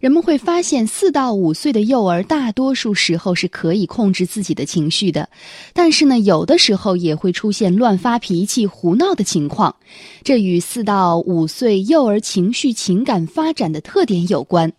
[0.00, 5.28] 人们会发现，四到五岁的幼儿大多数时候是可以控制自己的情绪的，
[5.72, 9.74] 但是呢，有的时候也会出现乱发脾气、胡闹的情况。
[10.22, 14.72] 这与四到五岁幼儿情绪情感发展的特点有关。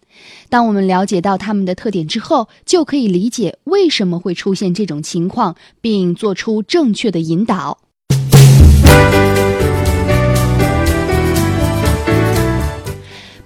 [0.47, 7.77] 当我们了解到他们的特点之后，就可以理解为什么会出现这种情况，并做出正确的引导。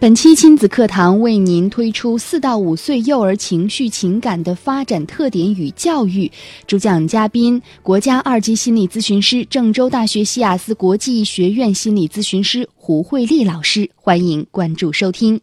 [0.04, 6.30] 本期亲子课堂为您推出四到五岁幼儿情绪情感的发展特点与教育，
[6.68, 15.40] 主讲嘉宾国家二级心理咨询师、郑州大学西雅斯国际学院心理咨询师胡慧丽老师，欢迎关注收听。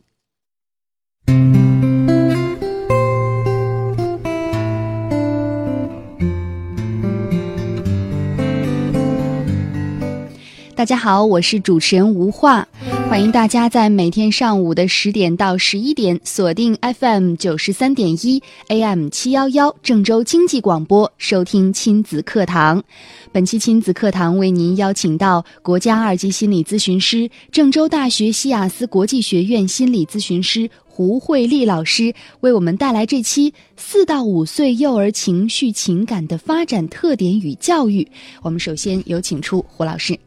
[10.81, 12.67] 大家好，我是主持人吴化，
[13.07, 22.83] 欢迎大家在每天上午的十点到十一点锁定 FM 九十三点一 AM 七幺幺郑州经济广播收听亲子课堂。
[23.31, 38.09] 本期亲子课堂为您邀请到国家二级心理咨询师、郑州大学西雅斯国际学院心理咨询师胡慧丽老师，为我们带来这期四到五岁幼儿情绪情感的发展特点与教育。
[38.41, 40.19] 我们首先有请出胡老师。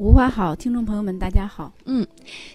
[0.00, 1.70] 吴华好，听众朋友们，大家好。
[1.84, 2.06] 嗯，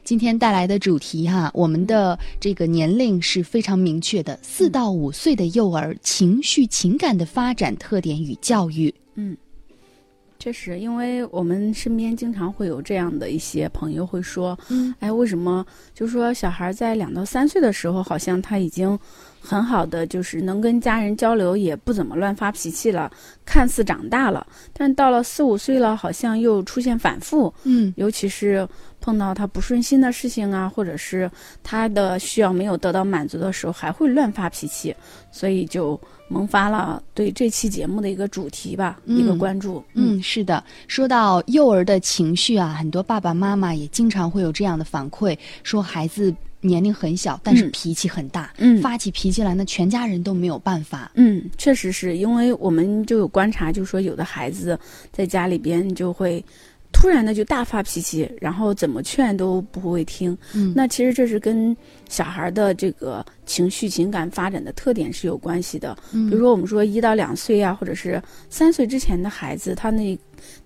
[0.04, 8.92] 今天带来的主题哈，我们的这个年龄是非常明确的，四到五岁的幼儿情绪情感的发展特点与教育。
[9.14, 9.38] 嗯，
[10.40, 18.98] 确实，因为我们身边经常会有这样的一些朋友会说，嗯，哎，为什么就说小孩在两到三岁的时候，好像他已经
[19.46, 23.12] 很好的就是能跟家人交流，也不怎么乱发脾气了，
[23.46, 27.54] 看似长大了，但到了四五岁了，好像又出现反复。
[27.64, 28.68] 嗯，尤其是
[29.00, 31.30] 碰到他不顺心的事情啊，或者是
[31.64, 34.96] 他的需要没有得到满足的时候，还会乱发脾气，
[35.32, 39.84] 所以就萌发了对这期节目的一个主题吧，嗯一个关注。
[39.94, 40.64] 嗯，是的。
[40.88, 46.34] 说到幼儿的情绪啊，很多爸爸妈妈也经常会有这样的反馈，说孩子
[46.66, 51.12] 年龄很小，但是嗯脾气很大，嗯发起脾气来呢，全家人都没有办法。
[51.16, 54.78] 嗯，确实是因为我们就有观察，就说有的孩子
[55.12, 56.44] 在家里边就会
[56.92, 60.38] 突然的就大发脾气，然后怎么劝都不会听。
[60.54, 61.76] 嗯那其实这是跟
[62.10, 65.96] 小孩的这个情绪情感发展的特点是有关系的。
[66.14, 70.18] 嗯比如说我们说一到两岁啊，或者是三岁之前的孩子，他那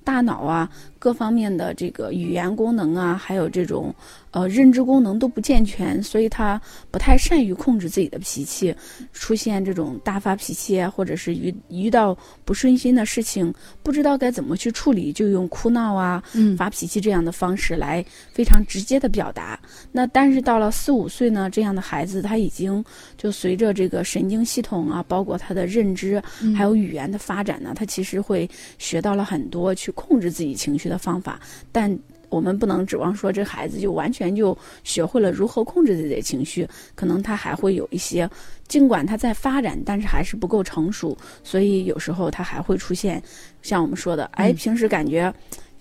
[0.09, 3.93] 大脑啊各方面的这个语言功能啊，还有这种
[4.31, 6.59] 呃认知功能都不健全，所以他
[6.89, 8.75] 不太善于控制自己的脾气，
[9.13, 13.53] 出现这种大发脾气啊，或者是遇遇到不顺心的事情，
[13.83, 18.03] 不知道该怎么去处理，就用哭闹啊、嗯发脾气这样的方式来
[18.33, 19.59] 非常直接的表达。
[19.91, 22.83] 那但是到了四五岁呢，这样的孩子他已经
[23.15, 28.49] 就随着这个神经系统啊，包括他的认知嗯还有语言的发展呢，他其实会
[28.79, 31.39] 学到了很多去控制自己情绪的方法，
[31.71, 31.97] 但。
[32.31, 38.29] 我们不能指望说这孩子就完全就学会了如何控制自己的情绪，可能他还会有一些，
[38.67, 43.19] 尽管他在发展，但是还是不够成熟，所以有时候他还会出现
[43.63, 45.33] 像我们说的，哎，嗯平时感觉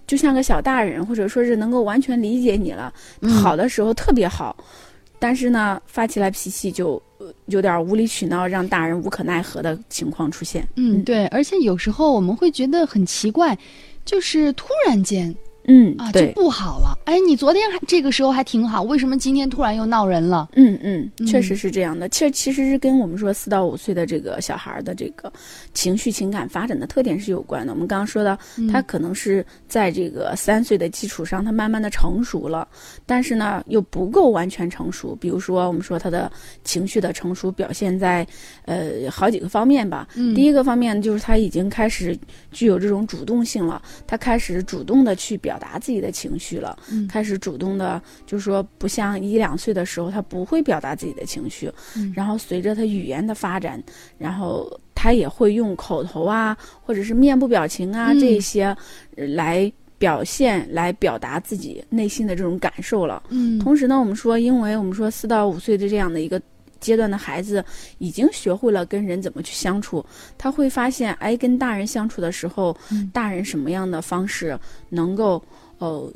[0.06, 2.91] 就像个小大人，或者说是能够完全理解你了，
[3.21, 4.56] 嗯好的时候特别好，
[5.19, 10.67] 但是呢，发起来脾气就呃有点无理取闹，让大人无可奈何的情况出现。
[10.77, 13.55] 嗯，对，而且有时候我们会觉得很奇怪，
[14.09, 15.37] 就是突然间
[15.69, 16.99] 嗯啊就，不好了。
[17.05, 20.49] 哎，你昨天还这个时候还挺好，为什么今天突然又闹人了？
[20.55, 22.09] 嗯嗯，确嗯实是这样的。
[22.09, 25.33] 其实其实是跟我们说四到五岁的这个小孩儿的这个
[25.73, 27.73] 情绪情感发展的特点是有关的。
[27.73, 32.67] 我们刚刚说到，嗯他可能是在这个三岁的基础上，他慢慢的成熟了，
[33.06, 35.15] 但是呢又不够完全成熟。
[35.20, 36.31] 比如说，我们说他的
[36.65, 38.26] 情绪的成熟表现在
[38.65, 40.09] 呃好几个方面吧。
[40.15, 42.17] 嗯第一个方面就是他已经开始
[42.53, 47.08] 具有这种主动性了，他开始主动的去表达自己的情绪了，嗯。
[47.08, 52.12] 开始主动的，就是说不像一两岁的时候他不会表达自己的情绪，嗯。
[52.14, 53.82] 然后随着他语言的发展，
[54.16, 58.20] 然后他也会用口头啊，或者是面部表情啊、嗯。
[58.20, 58.66] 这些
[59.16, 63.22] 呃来表现、来表达自己内心的这种感受了。
[63.31, 63.58] 嗯。
[63.58, 66.40] 同时呢，我们说，因为我们说四到五岁的这样的一个
[66.81, 67.65] 阶段的孩子，
[67.99, 70.05] 已经学会了跟人怎么去相处，
[70.37, 73.11] 他会发现，哎，跟大人相处的时候，嗯。
[73.13, 74.59] 大人什么样的方式
[74.91, 75.43] 能够
[75.79, 76.13] 呃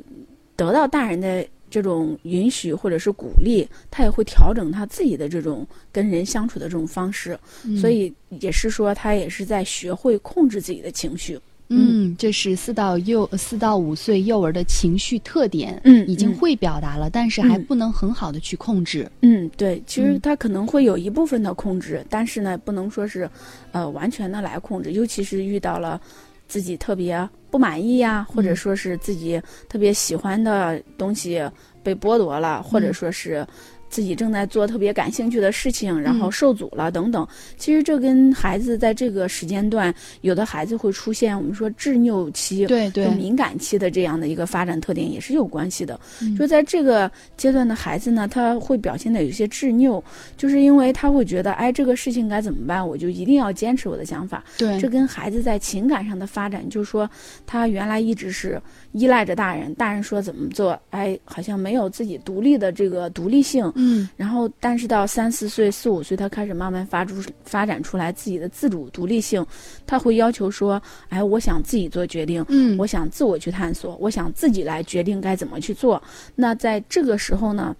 [0.55, 7.37] 得到大人的这种允许或者是鼓励，他也会调整他自己的这种跟人相处的这种方式，
[7.81, 11.37] 所以也是说他也是在学会控制自己的情绪。
[11.69, 19.09] 嗯，这是四到幼四到五岁幼儿的情绪特点，嗯已经嗯会表达了，但是还嗯不能很好的去控制。
[19.21, 23.29] 嗯，对，其实嗯他可能会有一部分的控制，但是呢，不能说是，
[23.71, 25.99] 呃，完全的来控制，尤其是遇到了
[26.47, 31.41] 自己特别不满意呀，或者嗯说是自己特别喜欢的东西
[31.81, 33.45] 被剥夺了，或者嗯说是。
[33.93, 37.27] 自己正在做特别感兴趣的事情，然后嗯受阻了等等。
[37.57, 45.99] 其实这跟孩子在这个时间段，有的孩子会出现我们说执拗期，对对，敏感期的这样的一个发展特点也是有关系的。
[46.23, 50.03] 嗯就在这个阶段的孩子呢，他会表现的有些执拗，
[50.35, 54.43] 就是因为他会觉得，哎，这个事情该怎么办，我就一定要坚持我的想法。
[54.57, 57.07] 对这跟孩子在情感上的发展，就是说
[57.45, 58.59] 他原来一直是
[58.93, 63.71] 依赖着大人，大人说怎么做，哎，好像没有自己独立的这个独立性。
[63.75, 69.45] 嗯然后，但是到三四岁、四五岁，他开始慢慢发出发展出来自己的自主独立性，
[69.85, 76.01] 他会要求说，哎，我想自己做决定，嗯，我想自我去探索，我想自己来决定该怎么去做。
[76.35, 77.75] 那在这个时候呢，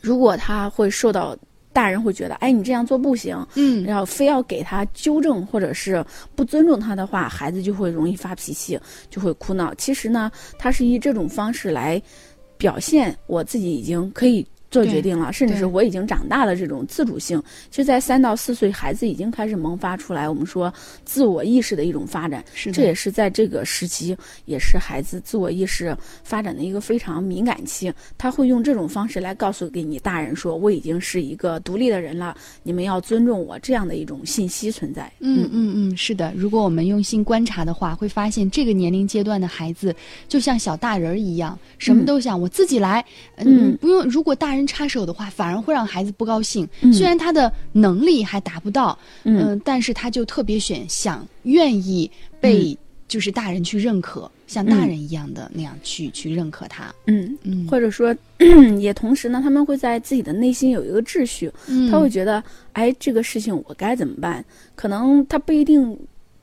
[0.00, 1.36] 如果他会受到
[1.74, 6.02] 大人会觉得，哎，你这样做不行，嗯然后非要给他纠正或者是
[6.34, 8.78] 不尊重他的话，孩子就会容易发脾气，
[9.10, 9.74] 就会哭闹。
[9.74, 12.00] 其实呢，他是以这种方式来
[12.56, 14.46] 表现我自己已经可以。
[14.74, 17.40] 做决定了，甚至是我已经长大了这种自主性，
[17.70, 20.28] 其实，在三到四岁，孩子已经开始萌发出来。
[20.28, 20.72] 我们说
[21.04, 24.16] 自我意识的一种发展，是，这也是在这个时期，
[24.46, 27.92] 也是孩子自我意识发展的一个非常敏感期。
[28.18, 35.08] 他会用这种方式来告诉给你大人说，我已经是一个独立的人了，你们要尊重我这样的一种信息存在。
[35.20, 36.32] 嗯嗯嗯，是的。
[36.34, 39.94] 如果我们用心观察的话，会发现这个年龄阶段的孩子
[40.26, 43.04] 就像小大人儿一样，什么嗯都想我自己来。
[43.36, 44.02] 嗯不用。
[44.08, 46.68] 如果大人插手的话，反而会让孩子不高兴。
[46.82, 52.76] 嗯虽然他的能力还达不到，嗯嗯、但是他就特别选想愿意被
[53.06, 56.92] 就是大人去认可，像大嗯人一样的那样去去认可他。
[57.06, 58.14] 嗯，嗯，或者说，
[58.80, 64.44] 也同时呢，他们会在自己的内心有一个秩序，嗯他会觉得，哎，这个事情我该怎么办？
[64.74, 65.96] 可能他不一定，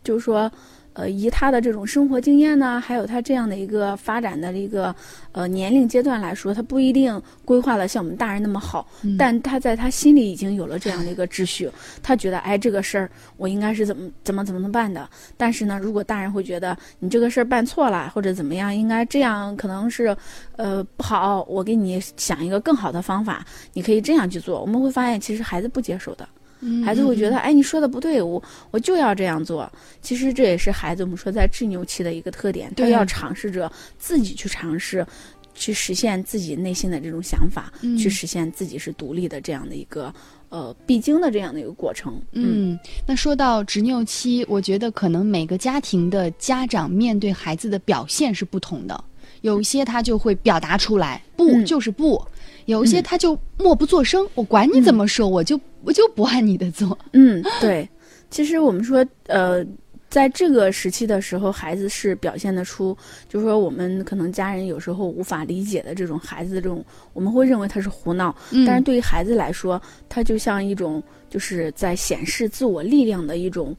[0.03, 0.49] 就是说，
[0.93, 4.93] 呃，以他的这种生活经验呢，还有他这样的一个发展的一个
[5.31, 11.69] 呃年龄阶段来说，他不一定规划的像我们大人那么好，嗯但他在他心里已经有了这样的一个秩序，
[12.03, 15.09] 他觉得，哎，这个事儿我应该是怎么怎么怎么办的。
[15.37, 20.15] 但是呢，如果大人会觉得你这个事儿办错了，或者怎么样，应该这样，可能是，
[20.57, 24.59] 呃，不好，我给你想一个更好的方法，你可以这样去做。
[24.59, 26.27] 我们会发现，其实孩子不接受的。
[26.61, 28.41] 嗯孩子会觉得，嗯哎，你说的不对，我
[28.71, 29.71] 我就要这样做。
[30.01, 35.05] 其实这也是孩子我们说在执拗期的一个特点，他要尝试着自己去尝试，
[35.53, 37.97] 去实现自己内心的这种想法，嗯。
[37.97, 40.13] 去实现自己是独立的这样的一个
[40.49, 42.21] 呃必经的这样的一个过程。
[42.31, 42.77] 嗯，
[43.07, 49.03] 那说到执拗期，我觉得可能每个家庭的家长面对孩子的表现是不同的，
[49.41, 51.65] 有一些他就会表达出来，不嗯。
[51.65, 52.21] 就是不；
[52.65, 56.97] 有一些他就默不作声，我管你怎么说，我就我就不按你的做。
[57.13, 57.87] 嗯，对。
[58.29, 59.65] 其实我们说，呃，
[60.09, 62.97] 在这个时期的时候，孩子是表现得出，
[63.27, 66.83] 就是说我们可能家人有时候无法理解的这种孩子的这种，
[67.13, 73.75] 我们会认为他是胡闹，嗯但是对于孩子来说，他就像一种就是在显示自我力量的一种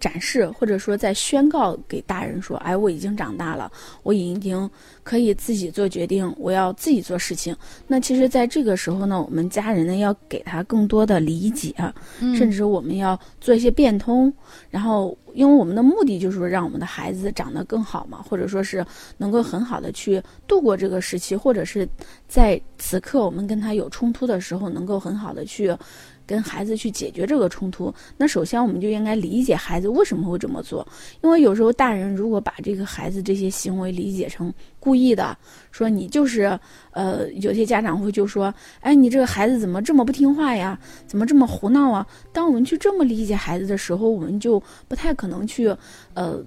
[0.00, 3.70] 展示，或者说在宣告给大人说：“哎，我已经长大了，
[4.02, 4.70] 我已经
[5.02, 11.74] 可以自己做决定，我要自己做事情。”那其实，在这个时候呢，我们家人呢要给他更多的理解，
[12.20, 14.32] 嗯甚至我们要做一些变通，
[14.70, 18.84] 然后因为我们的目的就是说让我们的孩子长得更好嘛，或者说是
[19.16, 21.88] 能够很好的去度过这个时期，或者是
[22.28, 25.76] 在此刻我们跟他有冲突的时候，能够很好的去
[26.28, 27.92] 跟孩子去解决这个冲突。
[28.18, 30.86] 那首先我们就应该理解孩子为什么会这么做，
[31.22, 35.34] 因为有时候大人如果把这个孩子这些行为理解成故意的，
[35.72, 36.58] 说你就是
[36.90, 40.78] 呃，有些家长会就说，哎，你这个孩子怎么这么不听话呀？
[41.06, 42.06] 怎么这么胡闹啊？
[42.30, 45.74] 当我们去这么理解孩子的时候，我们就不太可能去
[46.12, 46.44] 呃。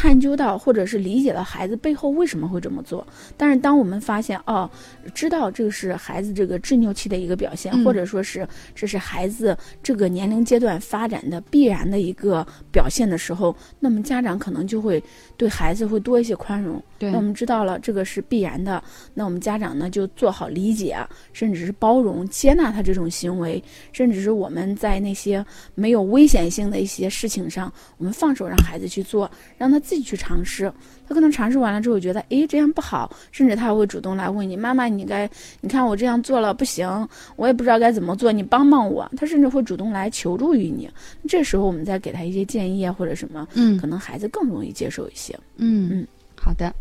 [0.00, 4.68] 探究到或者是理解到孩子背后为什么会这么做，但是当我们发现哦，
[5.12, 7.84] 知道这个是孩子这个执拗期的一个表现，嗯。
[7.84, 15.02] 或者说是这是孩子这个年龄阶段发展的必然的一个表现的时候，那么家长可能就会
[15.36, 16.82] 对孩子会多一些宽容。
[16.98, 17.10] 对。
[17.10, 20.96] 那我们知道了这个是必然的，那我们家长呢就做好理解，
[21.34, 30.72] 甚至是包容、接纳他这种行为，甚至是我们在那些没有危险性的一些事情上，我们放手让孩子去做，让他自己去尝试。
[31.08, 35.28] 他可能尝试完了之后觉得，诶，这样不好，甚至他会主动来问你：“妈妈，你该，
[35.60, 36.86] 你看我这样做了不行，
[37.34, 40.88] 我也不知道该怎么做，你帮帮我。”他甚至会主动来求助于你。
[41.28, 45.36] 这时候我们再给他一些建议啊，或者什么，嗯可能孩子更容易接受一些。
[45.56, 46.06] 嗯嗯，
[46.36, 46.72] 好的。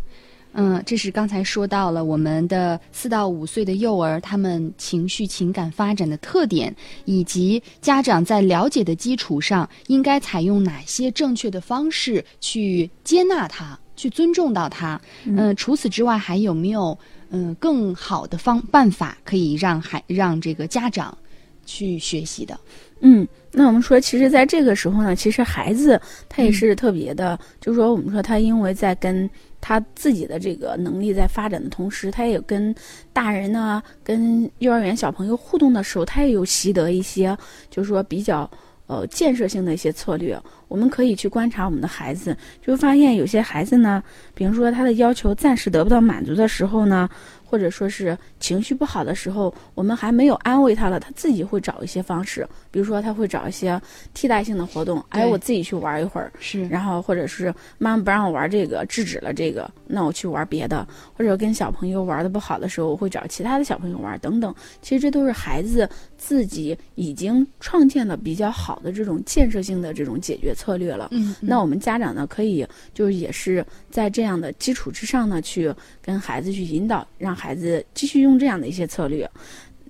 [0.54, 6.76] 嗯，这是刚才说到了我们的四到五岁的幼儿，他们情绪情感发展的特点，
[7.06, 15.00] 以及家长在了解的基础上，应该采用哪些正确的方式去接纳他，去尊重到他。
[15.26, 16.98] 嗯、除此之外，还有没有
[17.32, 21.16] 嗯、更好的方办法可以让孩让这个家长
[21.64, 22.60] 去学习的？
[23.02, 29.30] 嗯，那我们说，其实在这个时候呢，其实孩子他也是特别的，就是说，我们说他因为在跟
[29.62, 32.74] 他自己的这个能力在发展的同时，他也跟
[33.12, 37.38] 大人呢、跟幼儿园小朋友互动的时候，他也有习得一些，
[37.70, 38.50] 就是说比较
[38.88, 40.40] 呃建设性的一些策略。
[40.68, 44.04] 我们可以去观察我们的孩子，就发现有些孩子呢，
[44.36, 47.10] 比如说他的要求暂时得不到满足的时候呢，
[47.50, 53.82] 或者说是情绪不好的时候，我们还没有安慰他了，他自己会找一些方式，比如说他会找一些
[54.14, 60.88] 替代性的活动，哎，我自己去玩一会儿，是然后或者是妈妈不让我玩这个，制止了这个，那我去玩别的，
[61.18, 64.54] 或者跟小朋友玩的不好的时候，我会找其他的小朋友玩等等。
[64.82, 71.08] 其实这都是孩子自己已经创建了比较好的这种建设性的这种解决策略了。
[71.12, 79.30] 嗯，那我们家长呢，可以就是也是在这样的基础之上呢，去跟孩子去引导，让孩子继续用这样的一些策略。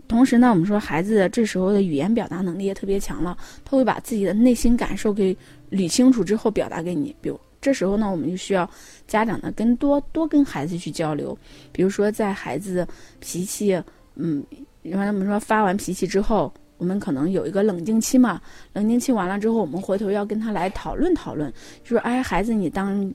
[0.08, 5.36] 同时呢，我们说孩子这时候的语言表达能力也特别强了，他会把自己的内心感受给
[5.70, 7.16] 捋清楚之后表达给你。
[7.22, 8.68] 比如这时候呢，我们就需要
[9.08, 11.38] 家长呢跟多多跟孩子去交流，
[11.72, 12.88] 比如说在孩子
[13.20, 13.80] 脾气，
[14.16, 14.44] 嗯，
[14.82, 18.42] 比方我们说发完脾气之后，我们可能有一个冷静期嘛，
[18.74, 21.52] 冷静期完了之后，我们回头要跟他来讨论讨论，
[21.84, 23.14] 就说哎，孩子，你当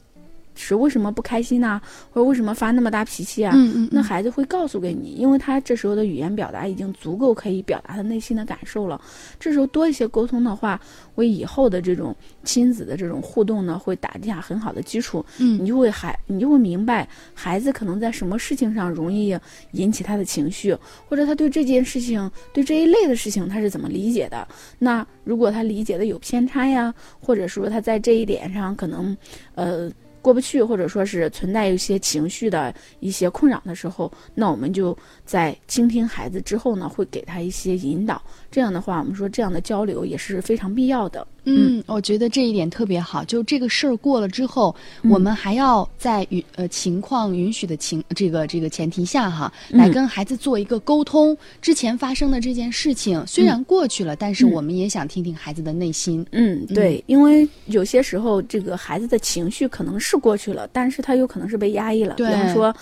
[0.54, 1.80] 时为什么不开心呢、
[2.10, 3.52] 或者为什么发那么大脾气啊？
[3.54, 9.00] 嗯嗯，那孩子会告诉给你，因为他这时候的语言表达已经足够可以表达他内心的感受了。
[9.38, 10.80] 这时候多一些沟通的话，
[11.16, 15.24] 为以后的这种亲子的这种互动呢，会打下很好的基础。
[15.38, 19.36] 嗯你就会孩，你就会明白孩子可能在什么事情上容易
[19.72, 20.76] 引起他的情绪，
[21.08, 24.46] 或者他对这件事情、对这一类的事情他是怎么理解的。
[24.78, 29.16] 那如果他理解的有偏差呀，或者说他在这一点上可能，
[29.54, 29.90] 呃。
[30.24, 38.22] 过不去，或者说是存在一些情绪的一些困扰的时候，那我们就在倾听孩子之后呢，会给他一些引导。
[38.50, 41.26] 这样的话，我们说这样的交流也是非常必要的。
[41.46, 43.22] 嗯，我觉得这一点特别好。
[43.24, 51.36] 就这个事儿过了之后，嗯我们还要在允呃情况允许的情这个这个前提下哈，嗯来跟孩子做一个沟通。
[51.60, 56.24] 之前发生的这件事情虽然过去了，但是嗯我们也想听听孩子的内心。
[56.32, 62.14] 嗯，对，因为有些时候这个孩子的情绪可能是过去了，但是他有可能是被压抑了。
[62.14, 62.74] 比对方说，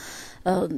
[0.42, 0.68] 呃。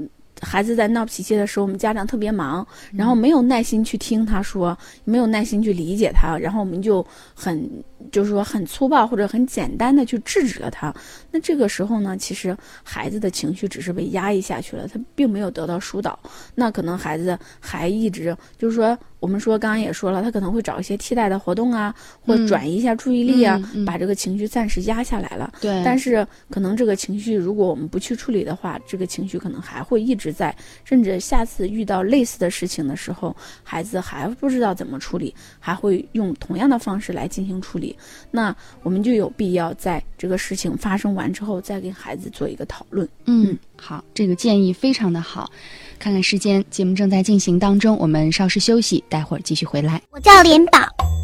[0.42, 7.70] 孩子在闹脾气的时候，我们家长特别忙，然后没有耐心去听他说，没有耐心去理解他，然后我们就很
[8.10, 10.94] 就是说很粗暴或者很简单的去制止了他。
[11.30, 16.18] 那这个时候呢，其实孩子的情绪只是被压抑下去了，他并没有得到疏导。
[16.54, 25.52] 那可能孩子还一直就是说，我们说刚刚也说了，他可能会找一些替代的活动啊，或转移一下注意力啊，嗯嗯把这个情绪暂时压下来了。
[25.60, 37.93] 对，但是可能这个情绪，如果我们不去处理的话，这个情绪可能还会一直在，甚至下次遇到类似的事情的时候，孩子还不知道怎么处理，还会用同样的方式来进行处理。
[38.30, 43.08] 那我们就有必要在这个事情发生完之后，再跟孩子做一个讨论。
[43.26, 45.50] 嗯，好，这个建议非常的好。
[45.98, 50.02] 看看时间，节目正在进行当中，我们稍事休息，待会儿继续回来。
[50.10, 50.78] 我叫连宝，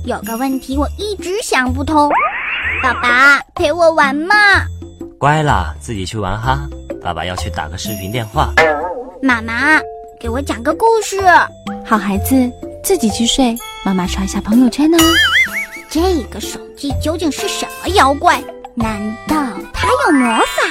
[0.07, 2.11] 有个问题我一直想不通。
[2.83, 4.35] 爸爸陪我玩嘛？
[5.19, 6.67] 乖啦，自己去玩哈。
[7.03, 8.55] 爸爸要去打个视频电话。
[9.23, 9.79] 妈妈
[10.19, 11.21] 给我讲个故事。
[11.85, 12.51] 好孩子，
[12.83, 14.97] 自己去睡，妈妈刷一下朋友圈呢。
[15.91, 18.41] 这个手机究竟是什么妖怪？
[18.77, 19.35] 难道
[19.73, 20.63] 它有魔法？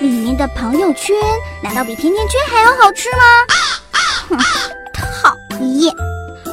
[0.00, 1.14] 里面的朋友圈
[1.62, 3.22] 难道比甜甜圈还要好吃吗？
[4.28, 4.36] 哼，
[4.92, 5.94] 讨厌！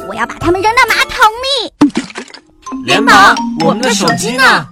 [0.08, 1.72] 我要把它们扔到马桶里。
[2.84, 4.64] 连宝，我们的手机呢？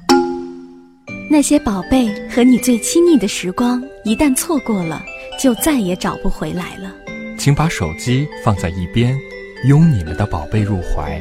[1.29, 5.03] 那些宝贝和你最亲密的时光，一旦错过了，
[5.37, 6.93] 就再也找不回来了。
[7.37, 9.19] 请把手机放在一边，
[9.67, 11.21] 拥你们的宝贝入怀，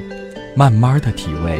[0.55, 1.59] 慢慢的体味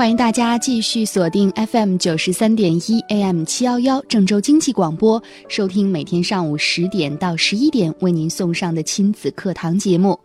[0.00, 10.18] 欢迎大家继续锁定 FM 九十三点一 AM 七幺幺郑州经济广播，收听每天上午十点到十一点为您送上的亲子课堂节目。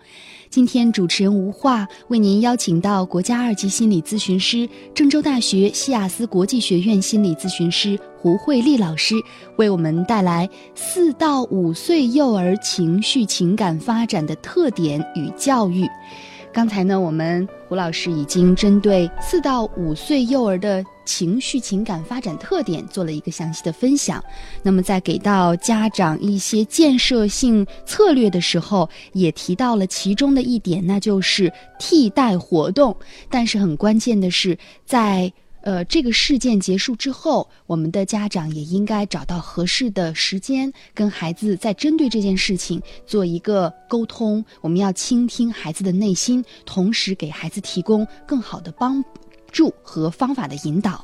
[0.50, 9.14] 今天主持人吴化为您邀请到国家二级心理咨询师、郑州大学西亚斯国际学院心理咨询师胡慧丽老师，
[9.58, 15.86] 为我们带来四到五岁幼儿情绪情感发展的特点与教育。
[16.56, 24.24] 刚才呢，我们胡老师已经针对四到五岁幼儿的情绪情感发展特点做了一个详细的分享。
[24.64, 32.96] 那么，在给到家长一些建设性策略的时候，也提到了其中的一点，那就是替代活动。
[33.30, 35.34] 但是很关键的是，在
[35.66, 44.46] 呃，这个事件结束之后，我们的家长也应该找到合适的时间，跟孩子再针对这件事情做一个沟通。
[44.62, 49.04] 我们要倾听孩子的内心，同时给孩子提供更好的帮
[49.52, 51.04] 助和方法的引导。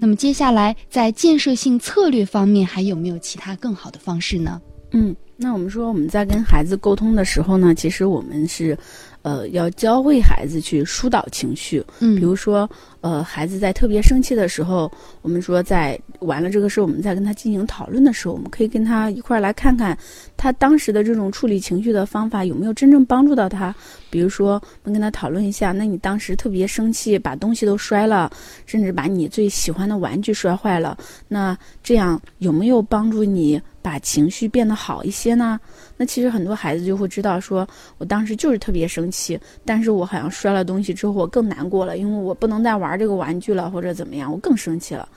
[0.00, 4.60] 那么，接下来在建设性策略方面，还有没有其他更好的方式呢？
[4.90, 8.76] 嗯，那我们说我们在跟孩子沟通的时候呢，其实我们是。
[9.22, 12.68] 呃，要教会孩子去疏导情绪，嗯，比如说，
[13.00, 14.90] 呃，孩子在特别生气的时候，
[15.22, 19.96] 我们说在完了这个事，我们在跟他进行讨论的时候，我们可以跟他一块儿来看看，
[20.36, 23.74] 他当时的这种处理情绪的方法有没有真正帮助到他。
[24.08, 28.30] 比如说，我们跟他讨论一下，那你当时特别生气，把东西都摔了，
[28.66, 30.96] 甚至把你最喜欢的玩具摔坏了，
[31.28, 35.60] 那这样有没有帮助你把情绪变得好一些呢？
[35.96, 37.66] 那其实很多孩子就会知道，说
[37.98, 45.08] 我当时就是特别生气，但是我好像摔了东西之后，我更难过了，因为我不能再玩这个玩具了，或者怎么样，我更生气了，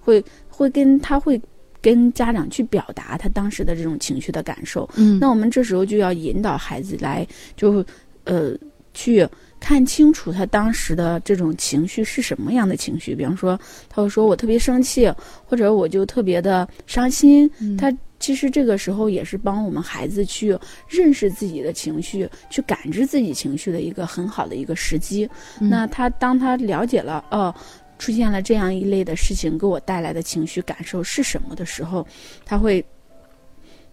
[0.00, 1.40] 会会跟他会
[1.80, 4.88] 跟家长去表达他当时的这种情绪的感受。
[4.96, 7.26] 嗯，那我们这时候就要引导孩子来，
[7.56, 7.84] 就
[8.24, 8.52] 呃
[8.94, 13.14] 去看清楚他当时的这种情绪是什么样的情绪。
[13.14, 15.12] 比方说，他会说我特别生气，
[15.44, 17.50] 或者我就特别的伤心。
[17.76, 17.92] 他。
[18.22, 20.56] 其实这个时候也是帮我们孩子去
[20.88, 25.28] 认识自己的情绪，去感知自己情绪的一个很好的一个时机。
[25.58, 27.52] 那他当他了解了哦，
[27.98, 32.06] 出现了这样一类的事情给我带来的情绪感受是什么的时候，
[32.44, 32.84] 他会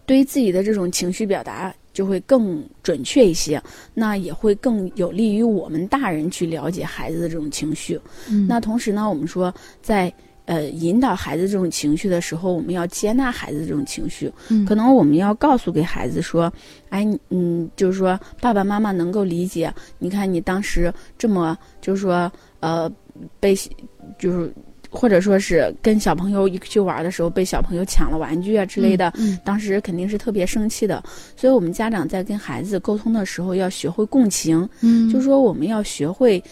[0.06, 3.60] 对于自己的这种情绪表达就会更准确一些。
[3.96, 8.00] 那也会更有利于我们大人去了解孩子的这种情绪。
[8.48, 10.14] 那同时呢，我们说在。
[10.50, 14.34] 呃，引导孩子这种情绪的时候，我们要接纳孩子这种情绪。
[14.48, 16.52] 嗯，可能我们要告诉给孩子说，
[16.90, 19.72] 哎，嗯，就是说爸爸妈妈能够理解。
[20.00, 22.32] 你看你当时这么，就是说，
[22.62, 22.92] 呃，
[23.40, 23.56] 被，
[24.18, 24.52] 就是
[24.90, 31.04] 或者说是跟小朋友一起去玩的时候，被小朋友抢了玩具啊之类的，嗯，当时肯定是特别生气的。
[31.38, 34.68] 所以我们家长在跟孩子沟通的时候，要学会共情。
[34.82, 36.44] 嗯，就是说我们要学会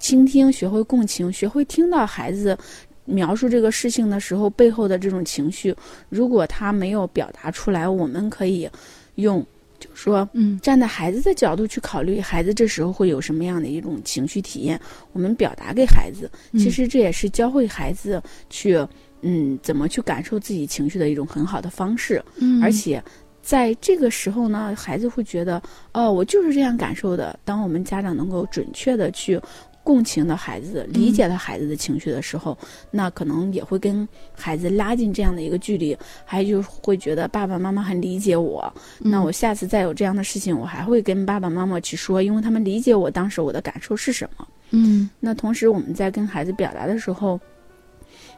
[0.00, 2.58] 倾听，学会共情，学会听到孩子。
[3.06, 5.74] 描述这个事情的时候，背后的这种情绪，
[6.08, 8.68] 如果他没有表达出来，我们可以
[9.14, 9.44] 用，
[9.78, 14.78] 就是说，嗯，站在孩子的角度去考虑，孩子这时候会有什么样的一种情绪体验，
[15.12, 16.30] 我们表达给孩子。
[16.52, 18.78] 其实这也是教会孩子去，
[19.22, 22.22] 嗯，怎么去感受自己情绪的一种很好的方式。
[22.36, 23.02] 嗯，而且
[23.40, 27.38] 在这个时候呢，孩子会觉得，哦，我就是这样感受的。
[27.44, 29.40] 当我们家长能够准确的去。
[29.86, 32.58] 共情的孩子，理解了孩子的情绪的时候，
[32.90, 38.72] 那可能也会跟孩子拉近这样的一个距离，还就会觉得爸爸妈妈很理解我。
[38.98, 44.48] 那我下次再有这样的事情，我还会跟爸爸妈妈去说，因为他们理解我当时我的感受是什么。
[44.70, 47.38] 嗯，那同时我们在跟孩子表达的时候，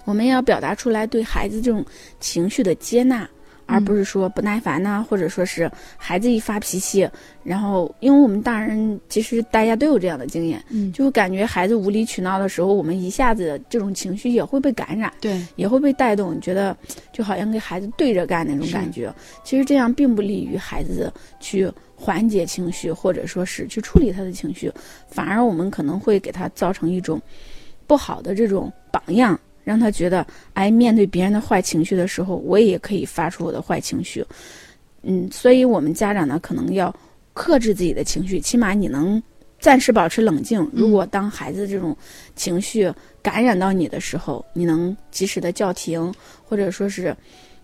[0.04, 1.82] 我们要表达出来对孩子这种
[2.20, 3.26] 情绪的接纳。
[3.68, 7.06] 而不是说不耐烦呐，或者说是孩子一发脾气，
[7.44, 16.74] 然后因为我们大人其实大家都有这样的经验，嗯，就会感觉孩子无理取闹的时候，我们一下子这种情绪也会被感染，对，也会被带动，觉得
[17.12, 19.12] 就好像跟孩子对着干那种感觉。
[19.44, 24.72] 其实这样并不利于孩子去缓解情绪，或者说是去处理他的情绪，
[25.06, 27.20] 反而我们可能会给他造成一种
[27.86, 29.38] 不好的这种榜样。
[29.68, 34.24] 让他觉得，哎，面对别人的坏情绪的时候，我也可以发出我的坏情绪。
[35.02, 36.94] 嗯，所以我们家长呢，可能要
[37.34, 39.22] 克制自己的情绪，起码你能
[39.60, 40.66] 暂时保持冷静。
[40.72, 41.94] 如果当孩子这种
[42.34, 47.14] 情绪感染到你的时候，你能及时的叫停，或者说是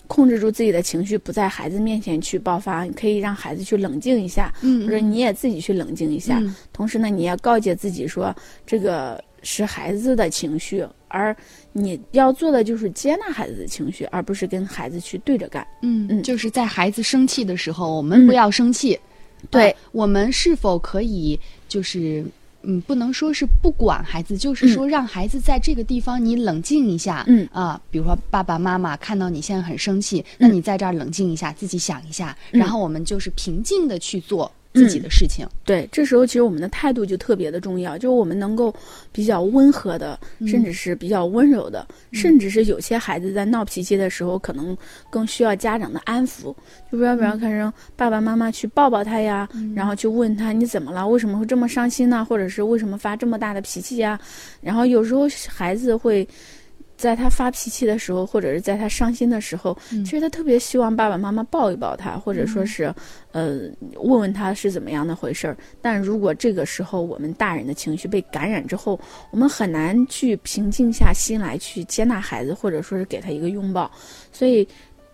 [0.07, 6.39] 控制住自己的情绪，不在孩子面前去爆发，你可以让孩子去冷静一下，嗯或者你也自己去冷静一下。
[6.39, 8.35] 嗯同时呢，你要告诫自己说，
[8.67, 11.35] 这个是孩子的情绪，而
[11.73, 15.67] 你要做的就是接纳孩子的情绪，而不是跟孩子去对着干。
[15.83, 18.99] 嗯嗯就是在孩子生气的时候，我们不要生气。
[19.51, 22.25] 对啊我们是否可以就是？
[22.67, 27.23] 嗯，不能说是不管孩子，就是说让孩子在这个地方你冷静一下。
[27.27, 35.47] 嗯啊，比如说爸爸妈妈看到你现在很生气，那你在这儿冷静一下，自己想一下，嗯然后我们就是平静的去做自己的事情。
[35.65, 38.75] 对，这时候其实我们的态度就特别的重要，就是我们能够
[39.13, 44.77] 比较温和的，嗯甚至是比较温柔的，甚至是有些孩子在闹脾气的时候，可能
[45.09, 46.55] 更需要家长的安抚，
[46.91, 52.25] 就比如比嗯方可能爸爸妈妈去抱抱他呀，然后去问他你怎么了，为什么会这么伤心呢？
[52.29, 54.21] 或者是为什么发这么大的脾气呀？
[54.61, 56.27] 然后有时候孩子会。
[56.97, 62.95] 在他发脾气的时候，或者是在他伤心的时候，嗯其实他特别希望爸爸妈妈抱一抱他，或者说是，
[63.33, 65.57] 呃，问问他是怎么样的回事儿。
[65.83, 68.99] 但如果这个时候我们大人的情绪被感染之后，
[69.31, 73.91] 我们很难去平静下心来去接纳孩子，或者说是给他一个拥抱。
[74.33, 74.67] 所以，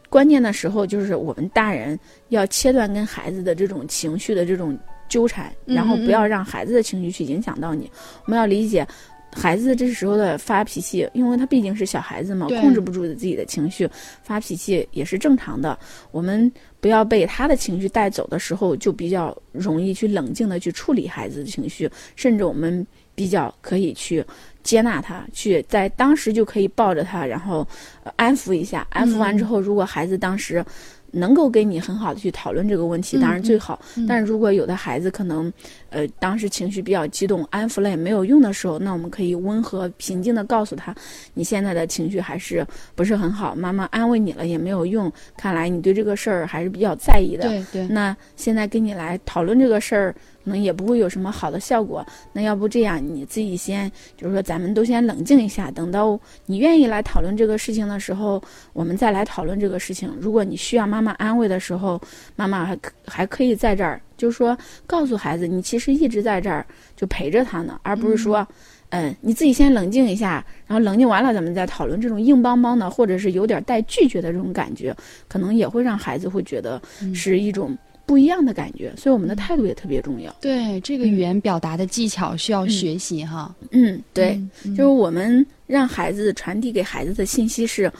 [0.08, 7.90] 关键的时候就是我们大人要切断跟孩子的这种情绪的这种纠缠，嗯然后不要让孩子的情绪去影响到你。
[8.26, 8.86] 我们要理解。
[9.32, 13.88] 孩子这时候的发脾气，因为他毕竟是小孩子嘛，控制不住自己的情绪，
[14.22, 15.78] 发脾气也是正常的。
[16.10, 24.24] 我们不要被他的情绪带走的时候，就比较容易去冷静的去处理孩子的情绪，甚至我们比较可以去
[24.62, 27.66] 接纳他，去在当时就可以抱着他，然后、
[28.02, 28.86] 呃安抚一下。
[28.90, 30.64] 安抚完之后，如果孩子当时
[31.12, 33.80] 能够跟你很好的去讨论这个问题，嗯当然最好。
[33.96, 35.52] 嗯但是如果有的孩子可能，
[35.90, 40.94] 呃，当时情绪比较激动，安抚了也没有用的时候，那我们可以温和平静的告诉他，
[41.34, 47.48] 你现在的情绪还是不是很好，妈妈安慰你了也没有用，看来你对这个事儿还是比较在意的。
[47.48, 52.04] 对对，那现在跟你来讨论这个事儿，可能也不会有什么好的效果。
[52.32, 60.12] 那要不这样，你自己先，就是说咱们都先冷静一下，等到你愿意来讨论这个事情的时候，我们再来讨论这个事情。
[60.20, 62.00] 如果你需要妈妈安慰的时候，
[62.36, 68.46] 妈妈还可还可以在这儿，就是说告诉孩子，你其实一直在这儿就陪着他呢，而不是说。
[68.92, 74.92] 嗯，你自己先冷静一下，然后冷静完了，咱们再讨论这种硬邦邦的，或者是有点带拒绝的这种感觉，
[75.28, 76.82] 可能也会让孩子会觉得
[77.14, 77.78] 是一种
[78.10, 78.92] 不一样的感觉。
[78.96, 80.34] 所以我们的态度也特别重要。
[80.40, 83.54] 对这个语言表达的技巧需要学习哈。
[83.70, 84.30] 嗯，对，
[84.64, 87.90] 嗯就是我们让孩子传递给孩子的信息是。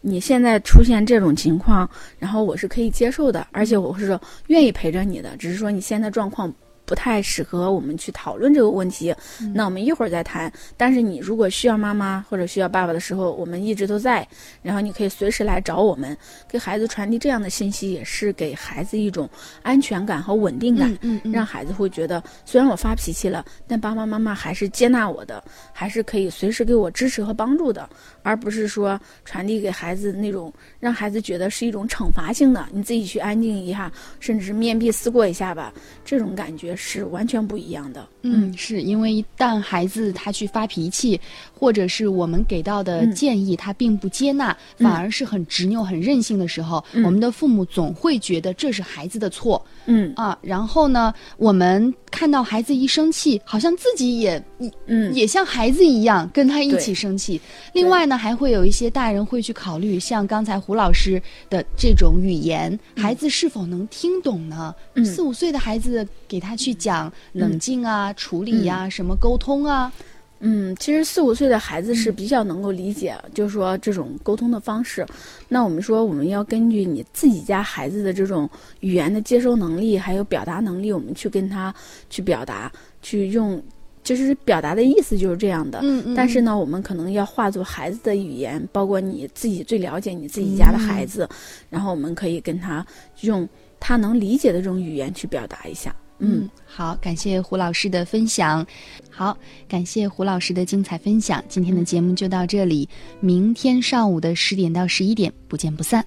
[0.00, 6.50] 你现在出现这种情况，然后我是可以接受的，而且我是愿意陪着你的，只是说你现在状况
[6.88, 9.14] 不太适合我们去讨论这个问题，
[9.52, 10.50] 那我们一会儿再谈。
[10.74, 14.26] 但是你如果需要妈妈或者需要爸爸的时候，我们一直都在，
[14.62, 16.16] 然后你可以随时来找我们，
[16.48, 19.28] 给孩子传递这样的信息，也是给孩子一种
[19.62, 21.30] 安全感和稳定感，嗯嗯。
[21.30, 27.86] 让孩子会觉得虽然我发脾气了，但爸爸妈妈还是接纳我的，还是可以随时给我支持和帮助的，
[28.22, 35.70] 而不是说传递给孩子那种让孩子觉得是一种惩罚性的，你自己去安静一下，甚至是面壁思过一下吧，
[36.02, 38.06] 这种感觉是完全不一样的。
[38.22, 41.20] 嗯，是因为一旦孩子他去发脾气，
[41.52, 43.12] 或者是我们给到的嗯。
[43.12, 44.84] 建议他并不接纳，嗯。
[44.84, 47.04] 反而是很执拗、很任性的时候，嗯。
[47.04, 49.64] 我们的父母总会觉得这是孩子的错。
[49.86, 50.12] 嗯。
[50.14, 50.38] 啊。
[50.40, 54.42] 然后呢，我们看到孩子一生气，好像自己也
[54.86, 55.12] 嗯。
[55.12, 57.40] 也像孩子一样跟他一起生气。
[57.72, 64.74] 另外呢，还会有一些大人会去考虑，像刚才胡老师的这种语言，孩子是否能听懂呢？
[64.94, 65.04] 嗯。
[65.04, 69.92] 四五岁的孩子给他去讲冷静啊、处理呀、什么沟通啊，
[70.40, 75.04] 嗯，其实四五岁的孩子是比较能够理解，就是说这种沟通的方式。
[75.48, 78.48] 那我们说，我们要根据你自己家孩子的这种
[78.80, 81.74] 语言的接收能力，还有表达能力，我们去跟他
[82.08, 82.70] 去表达，
[83.02, 83.60] 去用，
[84.04, 85.80] 就是表达的意思就是这样的。
[85.82, 91.28] 嗯嗯但是呢，我们可能要化作孩子的语言，包括你自己最了解你自己家的孩子，
[91.68, 92.86] 然后我们可以跟他
[93.22, 93.48] 用
[93.80, 95.92] 他能理解的这种语言去表达一下。
[96.18, 98.66] 嗯，好，感谢胡老师的分享。
[99.08, 99.36] 好，
[99.68, 101.42] 感谢胡老师的精彩分享。
[101.48, 102.88] 今天的节目就到这里，
[103.20, 106.04] 明天上午的十点到十一点不见不散。